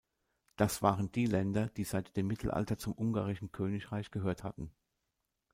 [0.55, 4.73] Das waren die Länder, die seit dem Mittelalter zum ungarischen Königreich gehört hatten.